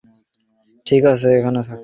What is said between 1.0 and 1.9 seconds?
আছে, এখানে থাক।